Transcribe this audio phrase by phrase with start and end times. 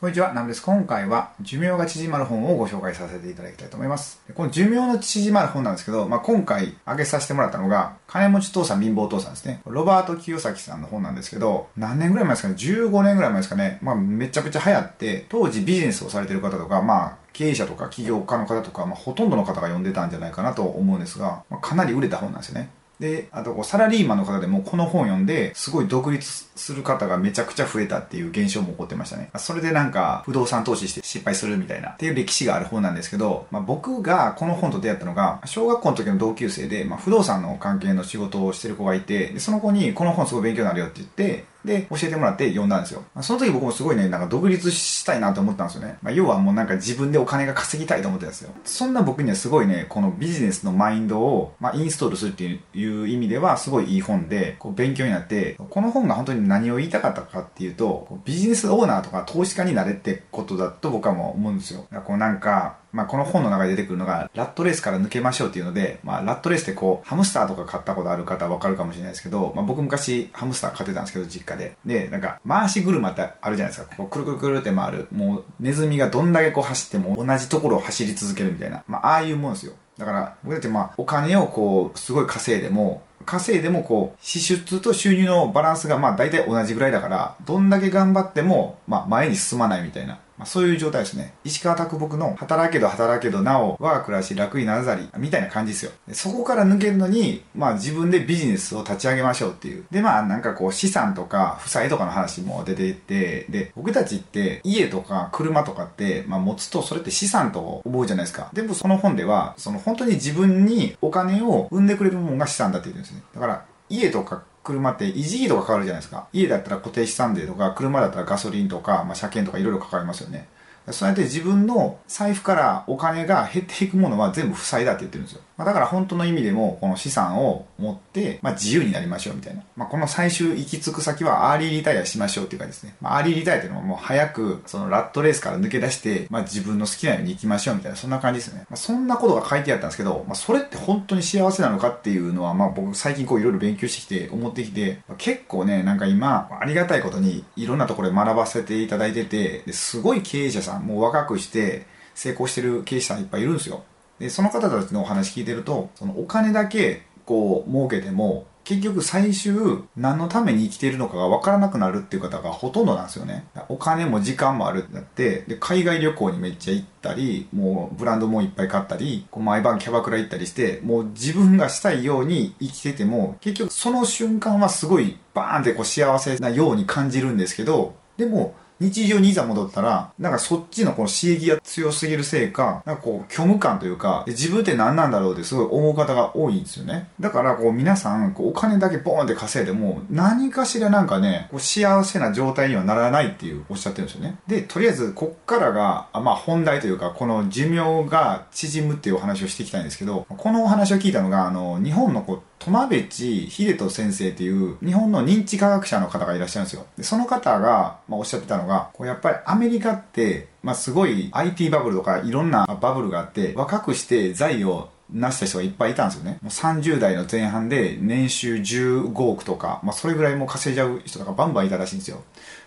[0.00, 0.62] こんにちは、ナムです。
[0.62, 4.22] 今回は寿命が縮まる本をご紹介させていただきたいと思います。
[4.32, 9.60] この寿命の縮まる本なんですけど、まあ、今回挙げさせてもらったのが、金持ち父さん貧乏父さんですね。
[9.66, 13.80] ロバート清崎さんの本なんですけど、何年ぐらい前ですかね ?15 年ぐらい前ですかね？
[13.82, 22.70] まあ、めちゃくちゃ流行って、当時ビジネスをされてる方とか、まあ、経営者とか起業家の方とか、まあ、ほとんどの方が読んでたんじゃないかなと思うんですが、まあ、かなり売れた本なんですよね。
[23.00, 29.30] で、あとこうサラリーマンの方でもこの本読んで、すごい独立する方がめちゃくちゃ増えたっていう現象も起こってましたね。
[29.36, 43.04] それでなんか不動産投資して失敗するみたいなっていう歴史がある本なんですけど、まあ、僕がこの本と出会ったのが、小学校の時の同級生で、まあ、不動産の関係の仕事をしてる子がいて、でその子にこの本すごい勉強になるよって言って、で、教えてもらって読んだんですよ。
[43.20, 45.98] その時僕もすごいね、なんか独立したいなと思ったんですよね。
[46.02, 48.50] まあ、要はもうなんか自分でお金が稼ぎたいと思ってたんですよ。
[48.64, 61.86] そんな僕にはすごいね、このビジネスのマインドを、まあ、インストールするっていう意味ではすごいいい本で、こう勉強になって、この本が本当に何を言いたかったかっていうと、ビジネスオーナーとか投資家になれってことだと僕はもう思うんですよ。
[62.04, 71.76] こうなんか、まあ、この本の中で出てくるのが、ラットレースから抜けましょうっていうので、まあ、ラットレースってこう、ハムスターとか買ったことある方はわかるかもしれないですけど、まあ、僕昔ハムスター買ってたんですけど、実家で。
[71.84, 73.96] で、なんか、回し車ってあるじゃないですか。
[73.96, 75.08] こう、くるくるくるって回る。
[75.12, 78.82] もう、ネズミがどんだけこう走っても同じところを走り続けるみたいな。
[78.86, 79.72] まあ、ああいうもんですよ。
[79.98, 90.18] だから、僕たちまあ、お金をこう、すごい稼いでも、稼いでもこう、支出と収入のバランスがまあ大体同じぐらいだから、どんだけ頑張っても、まあ前に進まないみたいな。
[90.38, 91.34] まあ、そういう状態ですね。
[91.44, 95.92] 石川啄木の働けど働けどなお我が暮らし楽にならざり、みたいな感じですよ。
[96.12, 99.84] そこから抜けるのに、まあ自分でビジネスを立ち上げましょうっていう。
[99.90, 108.50] で、まあなんかこう資産とか負債とかの話も出ていて、で、僕たちって家とか車とかって、まあ持つとそれって資産と思うじゃないですか。
[108.52, 113.22] でもその本では、その本当に自分にお金を生んでくれるものが資産だって言うんですね。
[113.34, 116.28] だから家とか車って維持費とかかかるじゃないですか。
[116.32, 120.48] 家だったら固定資産税とか、車だったらガソリンとか、まあ、車検とかいろいろかかりますよね。
[120.90, 125.42] そうやって自分の財布からお金が減っていくものは全部負債だって言ってるんですよ。
[125.58, 129.64] まあ、だから本当の意味でも、この資産を持って、まあ、自由になりましょうみたいな。
[129.76, 132.94] まあ、この最終行き着く先はアーリーリタイアしましょうっていう感じですね。
[133.00, 138.66] まあ、アーリーリタイアっていうのはもう早く、そのラットレースから抜け出して、まあ、自分の好きなように行きましょうみたいな、そんな感じですね。
[138.70, 153.82] まあ、そんなことが書いてあったんですけど、まあ、それって本当に幸せなのかっていうのは、まあ、僕最近こういろいろ勉強してきて、思ってきて、まあ、結構ね、なんか今、ありがたいことに、いろんなところで学ばせていただいてて、すごい経営者さん、もう若くし、て成功してる経営者さんいっぱいいるんですよ。
[154.18, 159.54] で、その方たちのお話聞いてると、そのお金だけこう儲けても、結局最終
[159.96, 163.46] 何のために生きているのかが分からなくなるっていう方がほとんどなんですよね。
[163.70, 187.08] お金も時間もあるってなって、で、海外旅行にめっちゃ行ったり、もうブランドもいっぱい買ったり、こう毎晩キャバクラ行ったりして、もう自分がしたいように生きてても、結局その瞬間はすごいバーンってこう幸せなように感じるんですけど、でも、日常にいざ戻ったら、なんかそっちのこの刺激が強すぎるせいか、なんかこう虚無感というか、自分って何なんだろうってすごい思う方が多いんですよね。
[187.20, 194.38] だからこう皆さん、こうお金だけボーンって稼いでも、何かしらなんかね、こう幸せな状態にはならないっていうおっしゃってるんですよね。
[194.46, 206.86] で、とりあえずこっからが、まあ本題というか、この寿命が縮むっていうお話をしていきたいんですけど、このお話を聞いたのが、あの、日本のこう苫部地秀人先生っていう日本の認知科学者の方がいらっしゃるんですよ。
[206.96, 216.38] でその方が、まあ、おっしゃってたのが、こうやっぱりアメリカって、まあ、すごい IT バブルとかいろんなバブルがあって、若くして財を成した人がいっぱいいたんですよね。
[216.42, 222.22] もう30代の前半で年収15億とか、まあそれぐらいも稼いじゃう人とかバンバンいたらしいんですよ。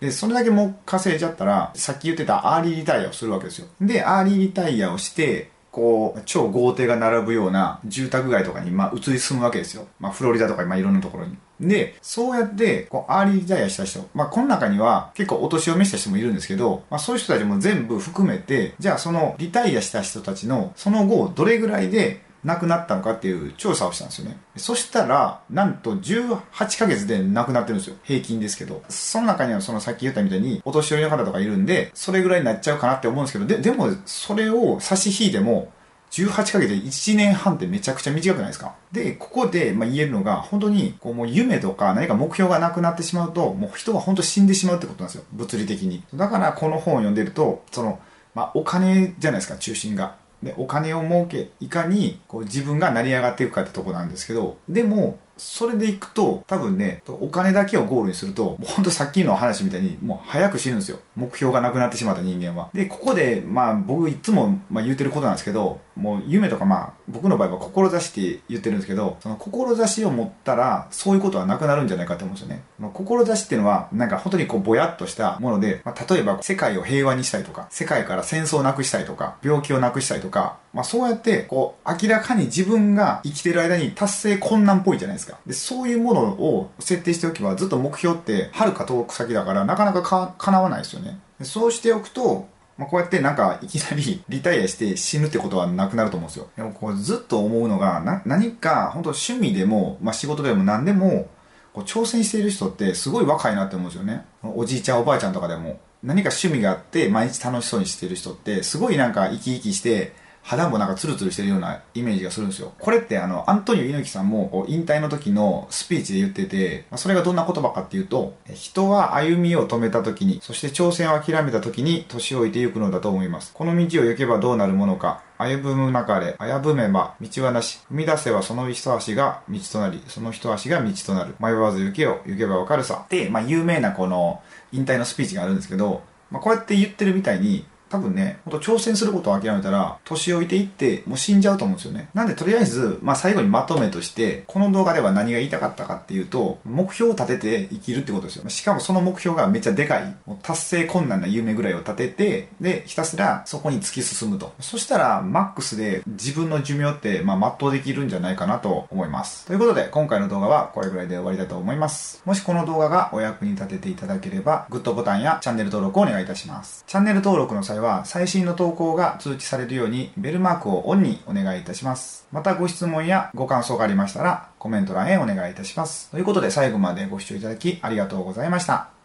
[0.00, 3.68] で、それだけも稼いじゃったら、さっき言ってたアーリーリタイアをするわけですよ。
[3.80, 9.86] で、アーリーリタイアをして、こう、超豪邸が並ぶような住宅街とかに、まあ、移り住むわけですよ。
[10.00, 11.36] まあ、フロリダとか、まあ、いろんなところに。
[11.60, 24.38] で、そうやって、こう、アーリーリタイアした人、まあ、この中には結構お年を召した人もいるんですけど、まあ、そういう人たちも全部含めて、じゃあそのリタイアした人たちの、その後、どれぐらいで亡くなったのかっていう調査をしたんですよね。
[24.56, 27.96] そしたら、なんと18ヶ月で亡くなってるんですよ。
[28.04, 28.84] 平均ですけど。
[28.88, 35.72] その中にはそのさっき言ったみたいに、お年寄りの方とかいるんで、それぐらいになっちゃうかなって思うんですけど、で、でも、それを差し引いても、
[36.12, 38.76] 18ヶ月で1年半ってめちゃくちゃ短くないですか？
[38.92, 45.24] で、ここで、ま言えるのが、本当に、こうもう夢とか何か目標がなくなってしまうと、もう人は本当死んでしまうってことなんですよ。
[45.32, 46.04] 物理的に。
[46.14, 47.98] だからこの本を読んでると、その、
[48.34, 50.14] まあ、お金じゃないですか、中心が。
[50.42, 60.98] で、お金を儲け、いかにこう自分が成り上がっていくかってとこなんですけど、でも、それでいくと、多分ね、お金だけをゴールにすると、もうほんとさっきの話みたいに、もう早く死ぬんですよ。
[61.14, 62.70] 目標がなくなってしまった人間は。
[62.72, 72.62] で、ここで、まあ僕いつも、まあ、言ってることなんですけど、もう夢とかまあ、僕の場合は志って言ってるんですけど、その志を持ったら、そういうことはなくなるんじゃないかと思うんですよね。
[72.92, 85.38] 志っていうのは、なんか本当にこうぼやっとしたもので、まあ、例えば世界を平和にしたいとか、世界から戦争をなくしたいとか、病気をなくしたいとか、まあそうやって、こう、明らかに自分が生きてる間に達成困難っぽいじゃないですか。
[85.46, 91.18] で、そういうものを設定しておけば、ずっと目標って、はるか遠く先だから、なかなかか叶わないですよね。
[91.40, 92.46] そうしておくと、
[92.76, 96.48] まあ、こうやってなんかいきなり リタイアして死ぬってことはなくなると思うんですよ。
[96.54, 101.28] でもこうずっと思うのが、な、何か本当趣味でも、まあ、仕事でも何でも、
[101.72, 104.26] こう挑戦している人ってすごい若いなって思うんですよね。
[104.42, 105.78] おじいちゃんおばあちゃんとかでも。
[106.02, 110.12] 何か趣味があって毎日楽しそうにしてる人ってすごいなんか生き生きして
[110.46, 112.72] 肌もなんかツルツルしてるようなイメージがするんですよ。
[112.78, 123.52] これってあの、アントニオ猪木さんも引退の時のスピーチで言ってて、それがどんな言葉かっていうと、人は歩みを止めた時に、そして挑戦を諦めた時に年老いていくのだと思います。
[123.54, 131.34] この道を行けばどうなるものか、歩む中で、危ぶめば道はなし、踏み出せばその一足が道となり、その一足が道となる。
[131.40, 133.04] 迷わず行けよ、行けばわかるさ。
[133.08, 134.40] で、まあ有名なこの
[134.70, 142.08] 引退のスピーチがあるんですけど、まあこうやって言ってるみたいに、多分ね、ほんと挑戦することを諦めたら、年老いていって、もう死んじゃうと思うんですよね。
[142.14, 148.48] なんでとりあえず、まあ最後にまとめとして、この動画では何が言いたかったかっていうと、目標を立てて生きるってことですよ。
[148.48, 154.52] しかもその目標がめっちゃでかい、もう達成困難な夢ぐらいを立てて、で、ひたすらそこに突き進むと。
[154.60, 159.46] そしたら、マックスで自分の寿命って、まあ全うできるんじゃないかなと思います。
[159.46, 162.22] ということで、今回の動画はこれぐらいで終わりだと思います。
[162.24, 166.84] もしこの動画がお役に立てていただければ、グッドボタンやチャンネル登録をお願いいたします。
[166.86, 172.26] チャンネル登録の際は、最新の投稿が通知されるようにベルマークをオンにお願いいたします。
[172.32, 176.10] またご質問やご感想がありましたらコメント欄へお願いいたします。
[176.10, 178.95] ということで最後までご視聴いただきありがとうございました。